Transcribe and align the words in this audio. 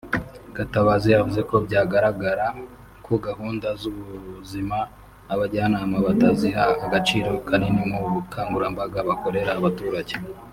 Gatabazi 0.55 1.07
yavuze 1.15 1.41
ko 1.49 1.55
byagaragaraga 1.65 2.47
ko 3.05 3.13
gahunda 3.25 3.67
z’ubuzima 3.79 4.77
abajyanama 5.33 5.97
batazihaga 6.07 6.81
agaciro 6.87 7.31
kanini 7.47 7.83
mu 7.91 7.99
bukangurambaga 8.15 8.97
bakorera 9.09 9.51
abaturage 9.59 10.15